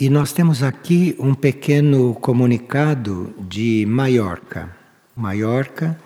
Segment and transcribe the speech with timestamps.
[0.00, 4.74] E nós temos aqui um pequeno comunicado de Maiorca.
[5.14, 6.00] Maiorca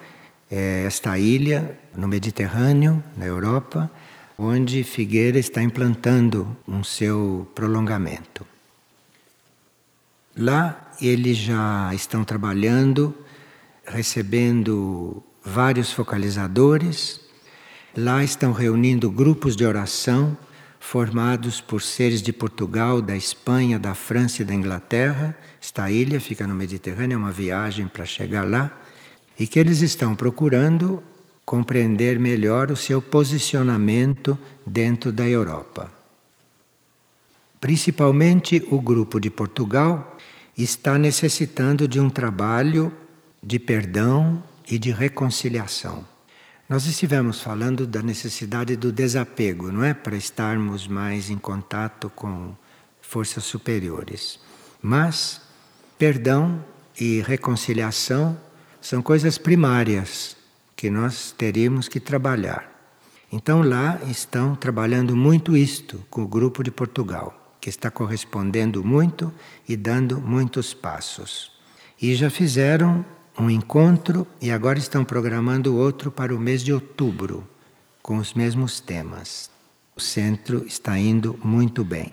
[0.50, 3.88] é esta ilha no Mediterrâneo, na Europa,
[4.36, 8.44] onde Figueira está implantando um seu prolongamento.
[10.36, 13.14] Lá eles já estão trabalhando,
[13.86, 17.20] recebendo vários focalizadores,
[17.96, 20.36] lá estão reunindo grupos de oração
[20.84, 25.36] formados por seres de Portugal, da Espanha, da França e da Inglaterra.
[25.60, 28.70] Esta ilha fica no Mediterrâneo, é uma viagem para chegar lá,
[29.36, 31.02] e que eles estão procurando
[31.44, 35.90] compreender melhor o seu posicionamento dentro da Europa.
[37.58, 40.16] Principalmente o grupo de Portugal
[40.56, 42.92] está necessitando de um trabalho
[43.42, 44.40] de perdão
[44.70, 46.13] e de reconciliação.
[46.66, 49.92] Nós estivemos falando da necessidade do desapego, não é?
[49.92, 52.54] Para estarmos mais em contato com
[53.02, 54.40] forças superiores.
[54.80, 55.42] Mas
[55.98, 56.64] perdão
[56.98, 58.38] e reconciliação
[58.80, 60.36] são coisas primárias
[60.74, 62.70] que nós teríamos que trabalhar.
[63.30, 69.30] Então lá estão trabalhando muito isto com o grupo de Portugal, que está correspondendo muito
[69.68, 71.52] e dando muitos passos.
[72.00, 73.04] E já fizeram
[73.38, 77.46] um encontro e agora estão programando outro para o mês de outubro,
[78.02, 79.50] com os mesmos temas.
[79.96, 82.12] O centro está indo muito bem.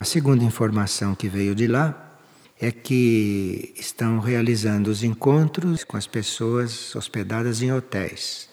[0.00, 2.16] A segunda informação que veio de lá
[2.60, 8.48] é que estão realizando os encontros com as pessoas hospedadas em hotéis,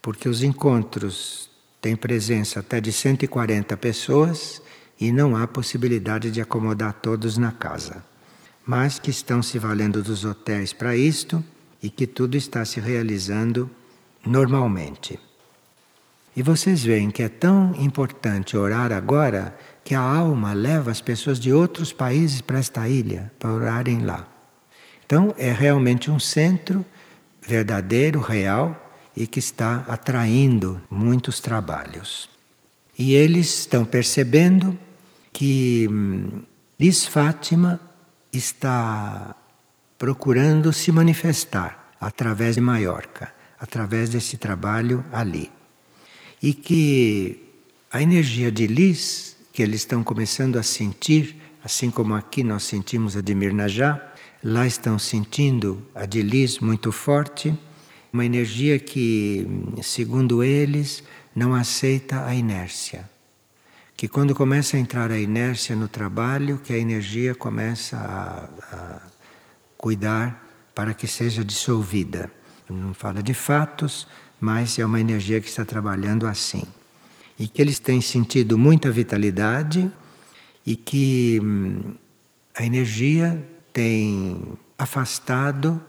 [0.00, 4.62] porque os encontros têm presença até de 140 pessoas
[4.98, 8.02] e não há possibilidade de acomodar todos na casa
[8.66, 11.42] mas que estão se valendo dos hotéis para isto
[11.80, 13.70] e que tudo está se realizando
[14.24, 15.20] normalmente.
[16.34, 21.38] E vocês veem que é tão importante orar agora que a alma leva as pessoas
[21.38, 24.28] de outros países para esta ilha para orarem lá.
[25.06, 26.84] Então é realmente um centro
[27.40, 28.82] verdadeiro, real
[29.16, 32.28] e que está atraindo muitos trabalhos.
[32.98, 34.76] E eles estão percebendo
[35.32, 36.42] que hum,
[36.78, 37.80] Lis Fátima
[38.36, 39.34] está
[39.98, 45.50] procurando se manifestar através de Maiorca, através desse trabalho ali.
[46.42, 47.42] E que
[47.90, 53.16] a energia de Lis, que eles estão começando a sentir, assim como aqui nós sentimos
[53.16, 54.00] a de Mirnajá,
[54.44, 57.56] lá estão sentindo a de Lis muito forte,
[58.12, 59.46] uma energia que,
[59.82, 61.02] segundo eles,
[61.34, 63.15] não aceita a inércia
[63.96, 69.00] que quando começa a entrar a inércia no trabalho, que a energia começa a, a
[69.78, 72.30] cuidar para que seja dissolvida.
[72.68, 74.06] Não fala de fatos,
[74.38, 76.64] mas é uma energia que está trabalhando assim.
[77.38, 79.90] E que eles têm sentido muita vitalidade
[80.64, 81.94] e que hum,
[82.54, 83.42] a energia
[83.72, 85.82] tem afastado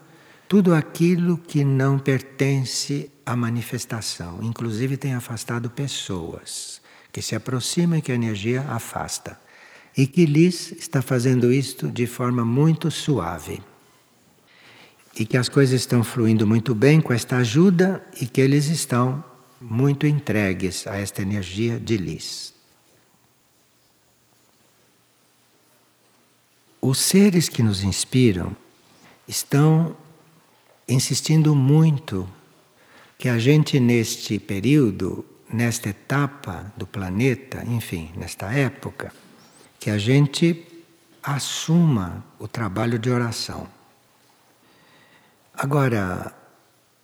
[0.48, 6.82] tudo aquilo que não pertence à manifestação, inclusive tem afastado pessoas
[7.18, 9.40] que se aproxima e que a energia afasta.
[9.98, 13.60] E que Liz está fazendo isto de forma muito suave.
[15.20, 19.26] E que as coisas estão fluindo muito bem com esta ajuda e que eles estão
[19.60, 22.54] muito entregues a esta energia de Liz.
[26.80, 28.56] Os seres que nos inspiram
[29.28, 29.98] estão
[30.88, 32.30] insistindo muito
[33.18, 39.12] que a gente, neste período, nesta etapa do planeta, enfim, nesta época,
[39.80, 40.66] que a gente
[41.24, 43.68] assuma o trabalho de oração.
[45.54, 46.34] Agora,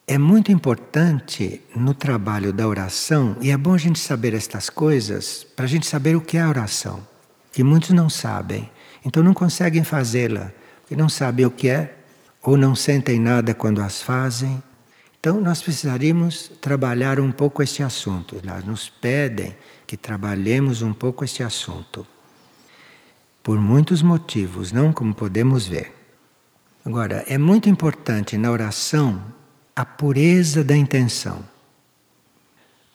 [0.05, 5.45] é muito importante no trabalho da oração, e é bom a gente saber estas coisas
[5.55, 7.05] para a gente saber o que é a oração,
[7.51, 8.69] que muitos não sabem,
[9.05, 10.51] então não conseguem fazê-la,
[10.81, 11.95] porque não sabem o que é,
[12.41, 14.61] ou não sentem nada quando as fazem
[15.23, 18.41] então, nós precisaríamos trabalhar um pouco este assunto.
[18.45, 19.55] Elas nos pedem
[19.87, 22.05] que trabalhemos um pouco este assunto.
[23.41, 25.93] Por muitos motivos, não como podemos ver.
[26.83, 29.23] Agora, é muito importante na oração
[29.73, 31.41] a pureza da intenção.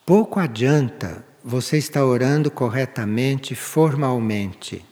[0.05, 4.85] Pouco adianta você estar orando corretamente, formalmente.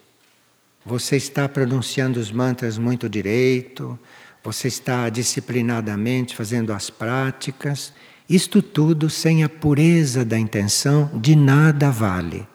[0.83, 3.99] Você está pronunciando os mantras muito direito,
[4.47, 7.93] você está disciplinadamente fazendo as práticas,
[8.29, 12.47] isto tudo sem a pureza da intenção de nada vale.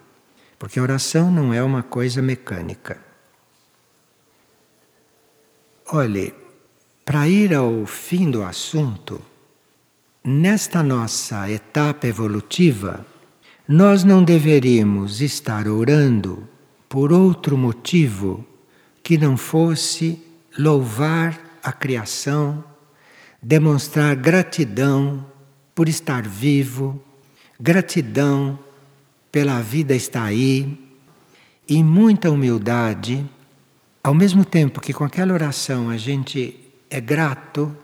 [0.59, 2.99] Porque a oração não é uma coisa mecânica.
[5.87, 6.33] Olhe,
[7.05, 9.21] para ir ao fim do assunto,
[10.25, 13.05] nesta nossa etapa evolutiva,
[13.69, 16.49] nós não deveríamos estar orando
[16.89, 18.43] por outro motivo
[19.03, 20.19] que não fosse
[20.59, 22.65] louvar a criação,
[23.43, 25.27] demonstrar gratidão
[25.75, 27.03] por estar vivo,
[27.61, 28.59] gratidão
[29.31, 30.79] pela vida estar aí,
[31.69, 33.25] e muita humildade,
[34.03, 36.59] ao mesmo tempo que com aquela oração a gente
[36.91, 37.75] é grato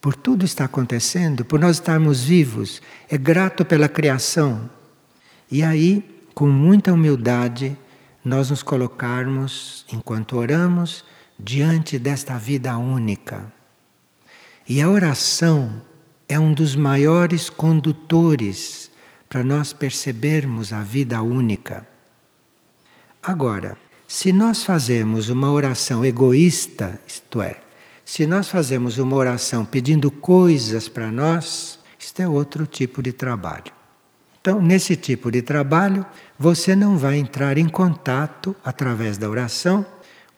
[0.00, 4.68] por tudo está acontecendo, por nós estarmos vivos, é grato pela criação.
[5.50, 6.04] E aí,
[6.34, 7.74] com muita humildade,
[8.22, 11.04] nós nos colocarmos, enquanto oramos,
[11.38, 13.52] diante desta vida única.
[14.68, 15.82] E a oração
[16.28, 18.90] é um dos maiores condutores
[19.28, 21.86] para nós percebermos a vida única.
[23.22, 23.76] Agora,
[24.06, 27.60] se nós fazemos uma oração egoísta, isto é,
[28.04, 33.72] se nós fazemos uma oração pedindo coisas para nós, isto é outro tipo de trabalho.
[34.40, 36.04] Então, nesse tipo de trabalho,
[36.38, 39.86] você não vai entrar em contato através da oração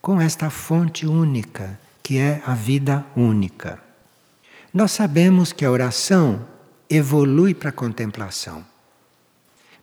[0.06, 3.82] com esta fonte única, que é a vida única.
[4.72, 6.46] Nós sabemos que a oração
[6.88, 8.64] evolui para a contemplação.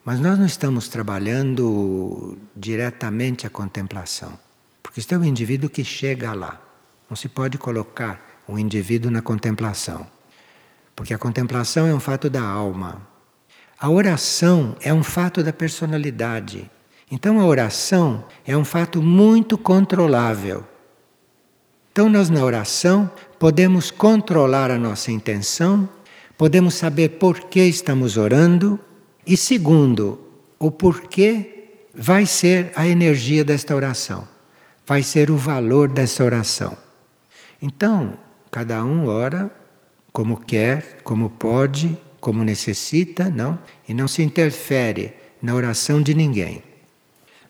[0.06, 4.40] Mas nós não estamos trabalhando diretamente a contemplação,
[4.82, 6.58] porque este é o indivíduo que chega lá.
[7.10, 10.08] Não se pode colocar o indivíduo na contemplação,
[10.96, 13.06] porque a contemplação é um fato da alma.
[13.78, 16.72] A oração é um fato da personalidade.
[17.12, 20.64] Então a oração é um fato muito controlável.
[21.92, 25.88] Então nós na oração podemos controlar a nossa intenção,
[26.38, 28.80] podemos saber por que estamos orando
[29.26, 30.20] e segundo,
[30.58, 34.28] o porquê vai ser a energia desta oração,
[34.86, 36.76] vai ser o valor dessa oração.
[37.62, 38.18] Então,
[38.50, 39.52] cada um ora
[40.12, 43.60] como quer, como pode, como necessita, não?
[43.88, 46.64] E não se interfere na oração de ninguém.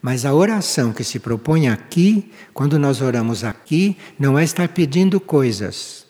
[0.05, 5.17] Mas a oração que se propõe aqui, quando nós oramos aqui, não é estar pedindo
[5.17, 6.05] coisas,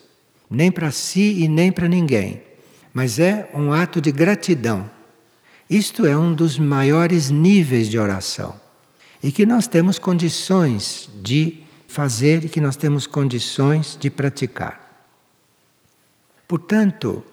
[0.49, 2.41] nem para si e nem para ninguém,
[2.91, 4.89] mas é um ato de gratidão.
[5.69, 8.59] Isto é um dos maiores níveis de oração
[9.21, 15.05] e que nós temos condições de fazer e que nós temos condições de praticar.
[16.47, 17.23] Portanto,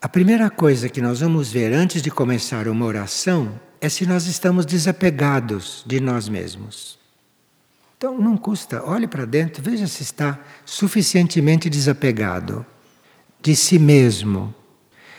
[0.00, 4.26] a primeira coisa que nós vamos ver antes de começar uma oração é se nós
[4.26, 6.98] estamos desapegados de nós mesmos.
[7.98, 12.64] Então não custa, olhe para dentro, veja se está suficientemente desapegado
[13.42, 14.54] de si mesmo.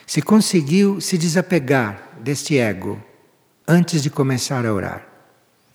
[0.08, 3.00] Se conseguiu se desapegar deste ego
[3.68, 5.08] antes de começar a orar.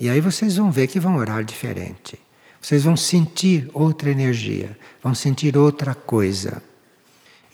[0.01, 2.19] E aí vocês vão ver que vão orar diferente.
[2.61, 6.61] Vocês vão sentir outra energia, vão sentir outra coisa.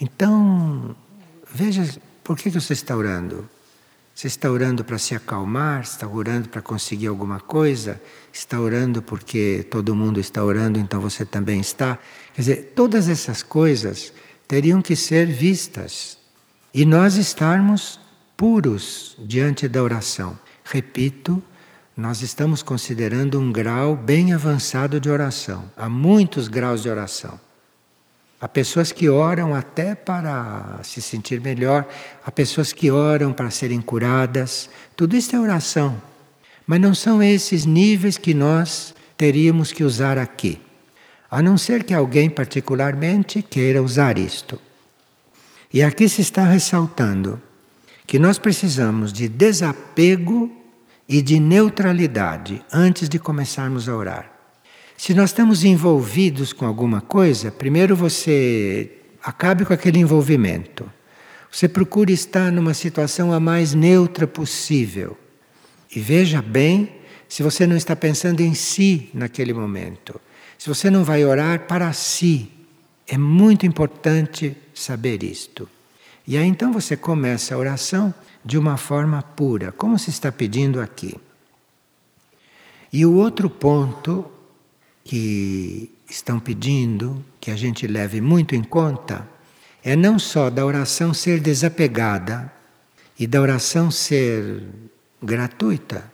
[0.01, 0.97] Então,
[1.53, 1.87] veja
[2.25, 3.47] por que, você está orando.
[4.17, 5.83] Você está orando para se acalmar?
[5.83, 8.01] Está orando para conseguir alguma coisa?
[8.33, 11.99] Está orando porque todo mundo está orando, então você também está?
[12.33, 14.15] Quer dizer, todas essas coisas
[14.49, 16.17] teriam que ser vistas
[16.73, 18.01] e nós estarmos
[18.39, 20.39] puros diante da oração.
[20.65, 21.43] Repito,
[21.95, 25.71] nós estamos considerando um grau bem avançado de oração.
[25.77, 27.39] Há muitos graus de oração.
[28.41, 31.89] Há pessoas que oram até para se sentir melhor,
[32.25, 34.69] há pessoas que oram para serem curadas.
[34.95, 36.01] Tudo isso é oração.
[36.67, 40.61] Mas não são esses níveis que nós teríamos que usar aqui.
[41.31, 44.61] A não ser que alguém particularmente queira usar isto.
[45.73, 47.41] E aqui se está ressaltando
[48.07, 50.51] que nós precisamos de desapego
[51.09, 54.36] e de neutralidade antes de começarmos a orar.
[54.97, 58.91] Se nós estamos envolvidos com alguma coisa, primeiro você
[59.23, 60.91] acabe com aquele envolvimento.
[61.53, 65.17] Você procure estar numa situação a mais neutra possível.
[65.95, 66.97] E veja bem
[67.29, 70.21] se você não está pensando em si naquele momento.
[70.59, 72.51] Se você não vai orar para si.
[73.07, 75.69] É muito importante saber isto.
[76.27, 78.13] E aí então você começa a oração
[78.45, 81.15] de uma forma pura, como se está pedindo aqui.
[82.93, 84.31] E o outro ponto
[85.07, 89.29] que estão pedindo que a gente leve muito em conta
[89.83, 92.53] é não só da oração ser desapegada
[93.19, 94.63] e da oração ser
[95.23, 96.13] gratuita.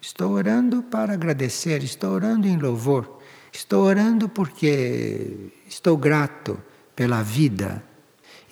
[0.00, 3.18] Estou orando para agradecer, estou orando em louvor,
[3.52, 6.60] estou orando porque estou grato
[6.94, 7.82] pela vida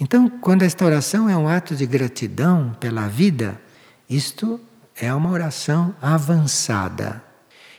[0.00, 3.60] então, quando esta oração é um ato de gratidão pela vida,
[4.08, 4.60] isto
[4.94, 7.22] é uma oração avançada.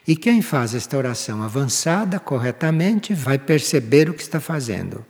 [0.10, 5.06] E quem faz esta oração avançada corretamente vai perceber o que está fazendo.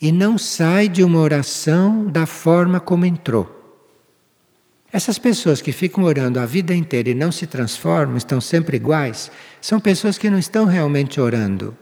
[0.00, 3.52] E não sai de uma oração da forma como entrou.
[4.92, 9.32] Essas pessoas que ficam orando a vida inteira e não se transformam, estão sempre iguais,
[9.60, 11.76] são pessoas que não estão realmente orando.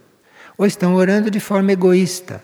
[0.56, 2.42] Ou estão orando de forma egoísta.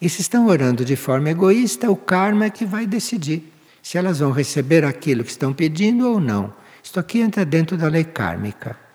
[0.00, 3.52] E se estão orando de forma egoísta, o karma é que vai decidir
[3.82, 6.54] se elas vão receber aquilo que estão pedindo ou não.
[6.84, 8.89] Isto aqui entra dentro da lei kármica.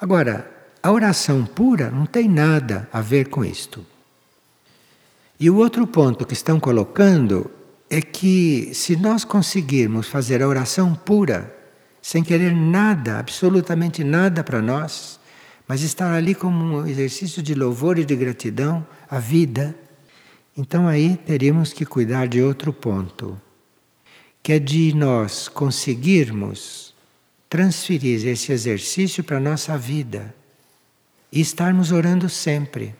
[0.00, 0.50] Agora,
[0.82, 3.84] a oração pura não tem nada a ver com isto.
[5.38, 7.50] E o outro ponto que estão colocando
[7.90, 11.54] é que se nós conseguirmos fazer a oração pura,
[12.00, 15.20] sem querer nada, absolutamente nada para nós,
[15.68, 19.74] mas estar ali como um exercício de louvor e de gratidão à vida,
[20.56, 23.38] então aí teríamos que cuidar de outro ponto,
[24.42, 26.89] que é de nós conseguirmos
[27.50, 30.32] transferir esse exercício para a nossa vida
[31.32, 32.94] e estarmos orando sempre.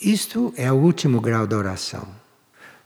[0.00, 2.08] Isto é o último grau da oração.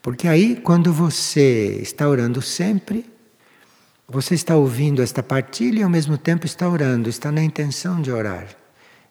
[0.03, 3.07] Porque aí, quando você está orando sempre,
[4.09, 8.11] você está ouvindo esta partilha e ao mesmo tempo está orando, está na intenção de
[8.11, 8.49] orar.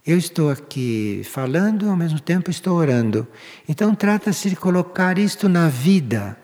[0.05, 3.25] Eu estou aqui falando e ao mesmo tempo estou orando.
[3.69, 6.37] Então trata-se de colocar isto na vida,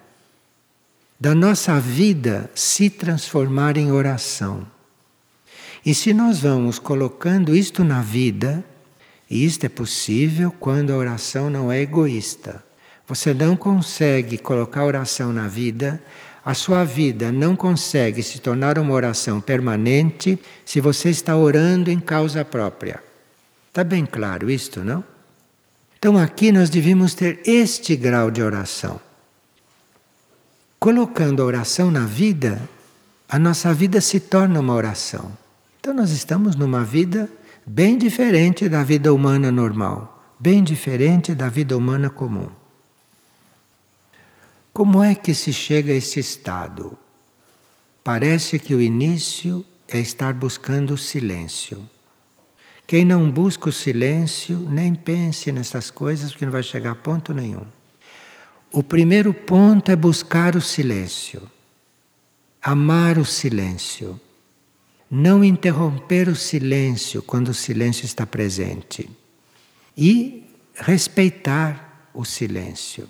[1.20, 4.77] da nossa vida se transformar em oração.
[5.88, 8.62] E se nós vamos colocando isto na vida,
[9.30, 12.62] e isto é possível quando a oração não é egoísta.
[13.08, 16.04] Você não consegue colocar oração na vida,
[16.44, 22.02] a sua vida não consegue se tornar uma oração permanente se você está orando em
[22.02, 23.02] causa própria.
[23.70, 25.02] Está bem claro isto, não?
[25.98, 29.00] Então aqui nós devíamos ter este grau de oração.
[30.78, 32.62] Colocando a oração na vida,
[33.30, 35.47] a nossa vida se torna uma oração.
[35.88, 37.30] Então nós estamos numa vida
[37.66, 42.50] bem diferente da vida humana normal, bem diferente da vida humana comum.
[44.74, 46.98] Como é que se chega a esse estado?
[48.04, 51.90] Parece que o início é estar buscando o silêncio.
[52.86, 57.34] Quem não busca o silêncio, nem pense nessas coisas, porque não vai chegar a ponto
[57.34, 57.66] nenhum.
[58.74, 61.50] O primeiro ponto é buscar o silêncio,
[62.62, 64.20] amar o silêncio,
[65.10, 69.10] não interromper o silêncio quando o silêncio está presente
[69.96, 70.44] e
[70.76, 73.08] respeitar o silêncio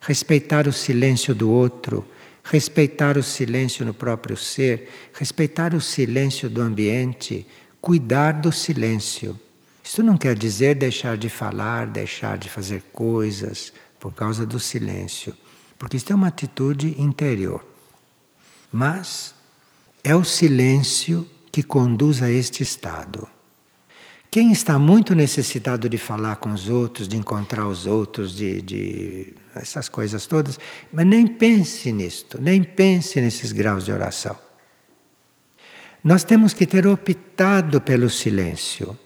[0.00, 2.06] respeitar o silêncio do outro,
[2.44, 7.46] respeitar o silêncio no próprio ser, respeitar o silêncio do ambiente,
[7.80, 9.38] cuidar do silêncio.
[9.82, 15.34] Isso não quer dizer deixar de falar, deixar de fazer coisas por causa do silêncio,
[15.78, 17.64] porque isso é uma atitude interior.
[18.70, 19.34] Mas
[20.02, 23.28] é o silêncio que conduz a este estado.
[24.30, 29.34] Quem está muito necessitado de falar com os outros, de encontrar os outros, de, de
[29.54, 30.58] essas coisas todas,
[30.92, 34.36] mas nem pense nisto, nem pense nesses graus de oração.
[36.04, 38.98] Nós temos que ter optado pelo silêncio.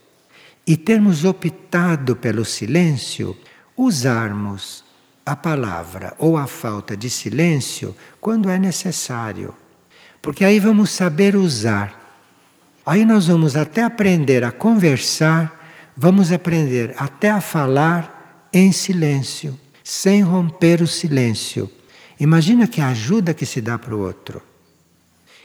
[0.65, 3.37] E termos optado pelo silêncio,
[3.77, 4.85] usarmos
[5.25, 9.55] a palavra ou a falta de silêncio quando é necessário.
[10.23, 12.01] Porque aí vamos saber usar.
[12.87, 20.23] Aí nós vamos até aprender a conversar, vamos aprender até a falar em silêncio sem
[20.23, 21.71] romper o silêncio.
[22.19, 24.41] Imagina que ajuda que se dá para o outro.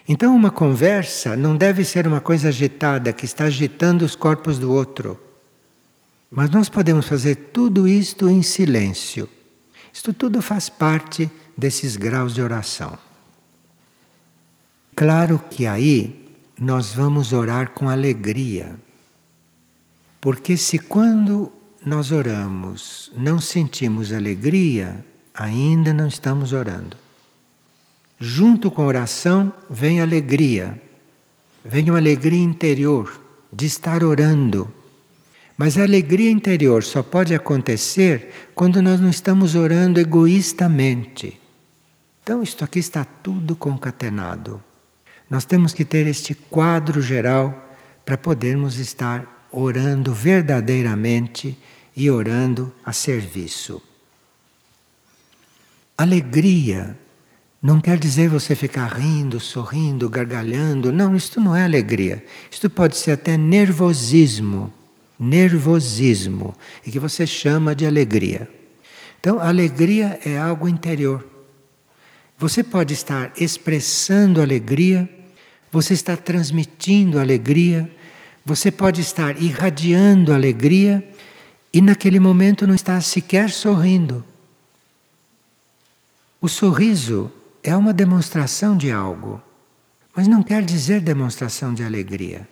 [0.08, 4.72] Então, uma conversa não deve ser uma coisa agitada que está agitando os corpos do
[4.72, 5.20] outro.
[6.32, 9.28] Mas nós podemos fazer tudo isto em silêncio.
[9.92, 13.07] Isto tudo faz parte desses graus de oração.
[14.98, 16.28] Claro que aí
[16.60, 18.80] nós vamos orar com alegria.
[20.20, 21.52] Porque se quando
[21.86, 26.98] nós oramos, não sentimos alegria, ainda não estamos orando.
[28.20, 30.82] Junto com a oração vem alegria,
[31.64, 33.22] vem uma alegria interior
[33.54, 34.68] de estar orando.
[35.56, 41.40] Mas a alegria interior só pode acontecer quando nós não estamos orando egoístamente.
[42.24, 44.60] Então, isto aqui está tudo concatenado.
[45.30, 51.58] Nós temos que ter este quadro geral para podermos estar orando verdadeiramente
[51.96, 53.82] e orando a serviço.
[55.98, 56.98] Alegria
[57.62, 60.92] não quer dizer você ficar rindo, sorrindo, gargalhando.
[60.92, 62.24] Não, isto não é alegria.
[62.52, 64.72] Isto pode ser até nervosismo.
[65.20, 66.56] Nervosismo.
[66.86, 68.48] E que você chama de alegria.
[69.20, 71.28] Então, alegria é algo interior.
[72.38, 75.10] Você pode estar expressando alegria,
[75.72, 77.90] você está transmitindo alegria,
[78.46, 81.08] você pode estar irradiando alegria
[81.74, 84.24] e naquele momento não está sequer sorrindo.
[86.40, 87.32] O sorriso
[87.64, 89.42] é uma demonstração de algo.
[90.16, 92.50] mas não quer dizer demonstração de alegria.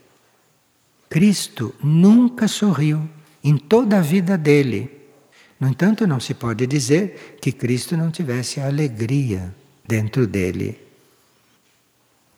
[1.09, 3.09] Cristo nunca sorriu
[3.43, 4.91] em toda a vida dele.
[5.59, 9.51] No entanto, não se pode dizer que Cristo não tivesse alegria
[9.87, 10.84] dentro dele.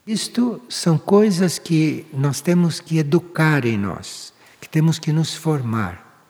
[0.07, 6.23] Isto são coisas que nós temos que educar em nós, que temos que nos formar.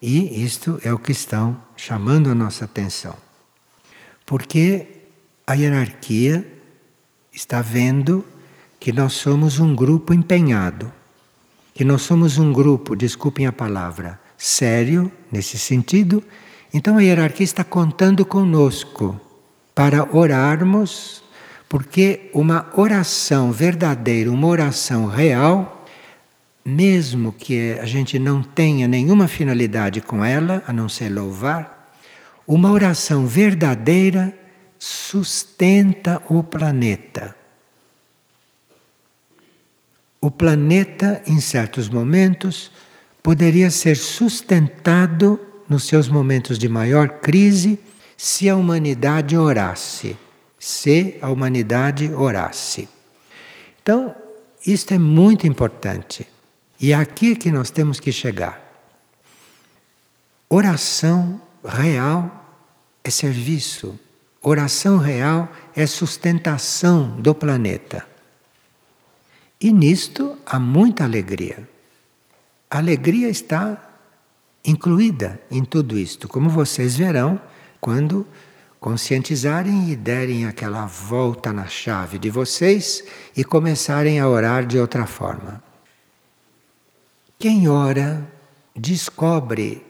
[0.00, 3.14] E isto é o que estão chamando a nossa atenção.
[4.24, 4.86] Porque
[5.46, 6.50] a hierarquia
[7.30, 8.24] está vendo
[8.78, 10.90] que nós somos um grupo empenhado,
[11.74, 16.24] que nós somos um grupo, desculpem a palavra, sério nesse sentido.
[16.72, 19.20] Então a hierarquia está contando conosco
[19.74, 21.22] para orarmos,
[21.70, 25.86] porque uma oração verdadeira, uma oração real,
[26.64, 31.94] mesmo que a gente não tenha nenhuma finalidade com ela, a não ser louvar,
[32.44, 34.36] uma oração verdadeira
[34.80, 37.36] sustenta o planeta.
[40.20, 42.72] O planeta, em certos momentos,
[43.22, 47.78] poderia ser sustentado nos seus momentos de maior crise
[48.16, 50.16] se a humanidade orasse.
[50.60, 52.88] Se a humanidade orasse.
[53.82, 54.14] Então,
[54.64, 56.28] isto é muito importante.
[56.78, 58.62] E é aqui que nós temos que chegar.
[60.48, 62.30] Oração real
[63.02, 63.98] é serviço.
[64.42, 68.06] Oração real é sustentação do planeta.
[69.60, 71.68] E nisto há muita alegria.
[72.70, 73.90] A alegria está
[74.64, 77.40] incluída em tudo isto, como vocês verão
[77.80, 78.26] quando
[78.80, 83.04] conscientizarem e derem aquela volta na chave de vocês
[83.36, 85.62] e começarem a orar de outra forma.
[87.38, 88.26] Quem ora
[88.74, 89.84] descobre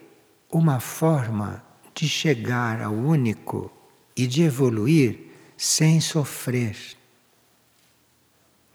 [0.50, 1.62] uma forma
[1.94, 3.70] de chegar ao único
[4.16, 5.18] e de evoluir
[5.56, 6.76] sem sofrer.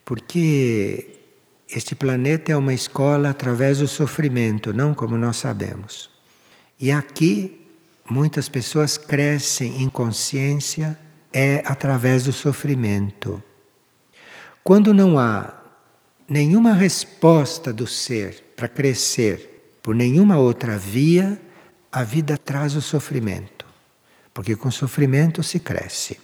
[0.06, 1.20] Porque
[1.70, 6.10] este planeta é uma escola através do sofrimento, não como nós sabemos.
[6.80, 7.65] E aqui
[8.10, 10.98] muitas pessoas crescem em consciência
[11.34, 13.44] é através do sofrimento.
[14.64, 15.54] Quando não há
[16.28, 21.40] nenhuma resposta do ser para crescer por nenhuma outra via,
[21.92, 23.66] a vida traz o sofrimento.
[24.34, 26.20] Porque com sofrimento se cresce.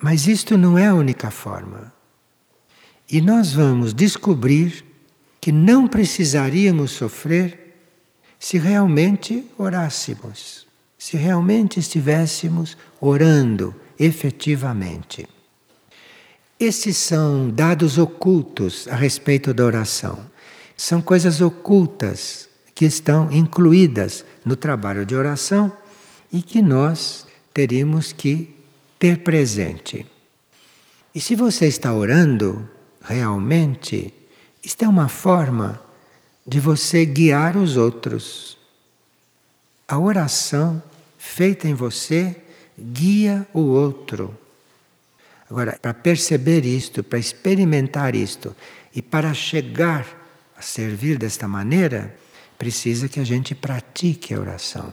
[0.00, 1.92] Mas isto não é a única forma.
[3.10, 4.84] E nós vamos descobrir
[5.40, 7.68] que não precisaríamos sofrer
[8.38, 10.67] se realmente orássemos,
[10.98, 15.28] se realmente estivéssemos orando efetivamente.
[16.58, 20.18] Esses são dados ocultos a respeito da oração.
[20.76, 25.72] São coisas ocultas que estão incluídas no trabalho de oração
[26.32, 28.54] e que nós teríamos que
[28.98, 30.04] ter presente.
[31.14, 32.68] E se você está orando,
[33.00, 34.12] realmente,
[34.62, 35.80] isto é uma forma
[36.46, 38.58] de você guiar os outros.
[39.86, 40.82] A oração
[41.18, 42.36] feita em você
[42.78, 44.38] guia o outro.
[45.50, 48.54] Agora, para perceber isto, para experimentar isto
[48.94, 50.06] e para chegar
[50.56, 52.14] a servir desta maneira,
[52.56, 54.92] precisa que a gente pratique a oração.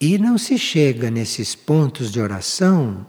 [0.00, 3.06] E não se chega nesses pontos de oração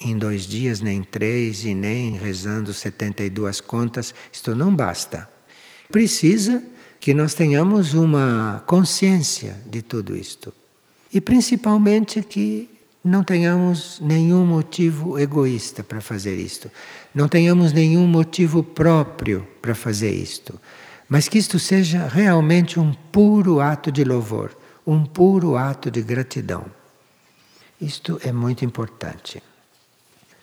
[0.00, 5.28] em dois dias, nem três, e nem rezando 72 contas, isto não basta.
[5.90, 6.62] Precisa
[6.98, 10.52] que nós tenhamos uma consciência de tudo isto.
[11.12, 12.68] E principalmente que
[13.02, 16.70] não tenhamos nenhum motivo egoísta para fazer isto.
[17.14, 20.60] Não tenhamos nenhum motivo próprio para fazer isto.
[21.08, 26.66] Mas que isto seja realmente um puro ato de louvor, um puro ato de gratidão.
[27.80, 29.42] Isto é muito importante.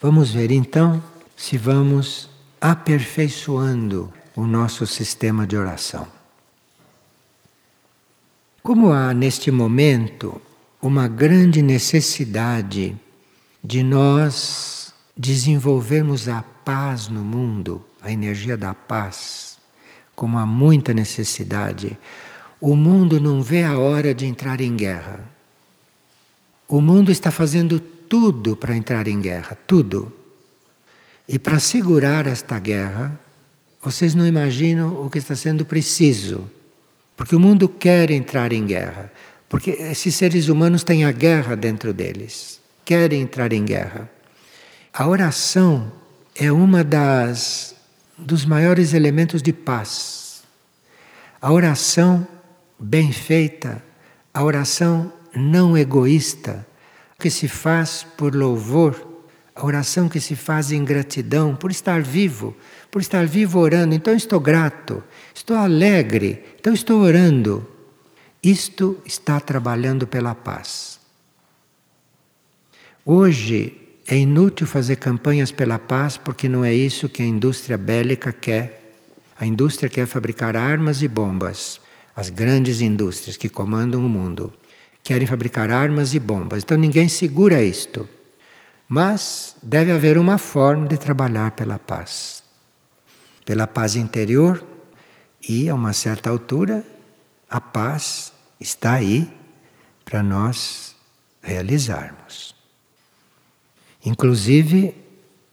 [0.02, 1.02] Vamos ver então
[1.36, 6.08] se vamos aperfeiçoando o nosso sistema de oração.
[8.62, 10.42] Como há neste momento
[10.82, 12.96] uma grande necessidade
[13.64, 19.58] de nós desenvolvermos a paz no mundo, a energia da paz,
[20.16, 21.98] como há muita necessidade,
[22.60, 25.20] o mundo não vê a hora de entrar em guerra.
[26.68, 30.12] O mundo está fazendo tudo para entrar em guerra, tudo.
[31.28, 33.20] E para segurar esta guerra,
[33.82, 36.50] vocês não imaginam o que está sendo preciso.
[37.16, 39.12] Porque o mundo quer entrar em guerra.
[39.50, 42.60] Porque esses seres humanos têm a guerra dentro deles.
[42.84, 44.10] Querem entrar em guerra.
[44.94, 45.92] A oração
[46.36, 47.76] é uma das
[48.18, 50.44] dos maiores elementos de paz.
[51.40, 52.28] A oração
[52.80, 53.84] bem feita,
[54.34, 56.66] a oração não egoísta,
[57.20, 59.08] que se faz por louvor
[59.58, 62.56] a oração que se faz em gratidão por estar vivo,
[62.92, 63.96] por estar vivo orando.
[63.96, 67.68] Então estou grato, estou alegre, então estou orando.
[68.48, 71.02] Isto está trabalhando pela paz.
[73.06, 73.76] Hoje
[74.08, 78.96] é inútil fazer campanhas pela paz porque não é isso que a indústria bélica quer.
[79.38, 81.82] A indústria quer fabricar armas e bombas.
[82.16, 84.54] As grandes indústrias que comandam o mundo
[85.04, 86.64] querem fabricar armas e bombas.
[86.64, 88.08] Então ninguém segura isto.
[88.88, 92.42] Mas deve haver uma forma de trabalhar pela paz.
[93.44, 94.66] Pela paz interior
[95.50, 96.82] e, a uma certa altura,
[97.50, 99.32] a paz está aí
[100.04, 100.96] para nós
[101.42, 102.56] realizarmos.
[104.06, 104.96] Inclusive,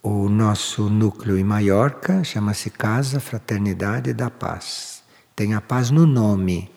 [0.02, 5.02] o nosso núcleo em Maiorca chama-se Casa Fraternidade da Paz.
[5.34, 6.70] Tem a paz no nome,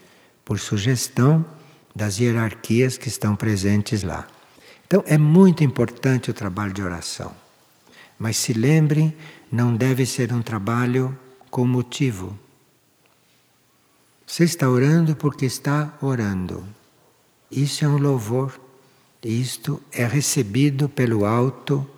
[0.43, 1.45] por sugestão
[1.93, 4.25] das hierarquias que estão presentes lá.
[4.87, 7.33] Então é muito importante o trabalho de oração.
[8.17, 9.13] Mas se lembrem,
[9.51, 11.17] não deve ser um trabalho
[11.51, 12.37] com motivo.
[14.29, 16.61] Você está orando porque está orando.
[17.49, 18.59] Isso é um louvor.
[19.23, 21.89] Isto é recebido pelo alto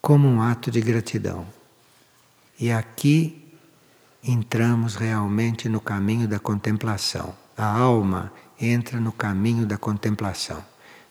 [0.00, 1.44] como um ato de gratidão.
[2.58, 3.52] E aqui
[4.22, 7.34] entramos realmente no caminho da contemplação.
[7.56, 10.64] A alma entra no caminho da contemplação.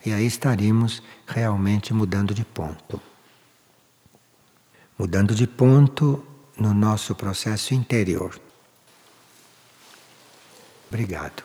[0.05, 3.01] E aí estaríamos realmente mudando de ponto.
[4.97, 6.25] Mudando de ponto
[6.57, 8.39] no nosso processo interior.
[10.89, 11.44] Obrigado.